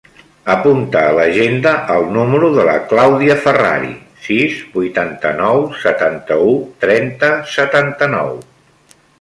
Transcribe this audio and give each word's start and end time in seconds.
Apunta 0.51 1.01
a 1.07 1.11
l'agenda 1.17 1.73
el 1.95 2.07
número 2.15 2.49
de 2.55 2.65
la 2.69 2.77
Clàudia 2.93 3.37
Ferrari: 3.45 3.93
sis, 4.29 4.57
vuitanta-nou, 4.79 5.63
setanta-u, 5.85 6.57
trenta, 6.87 7.31
setanta-nou. 7.59 8.35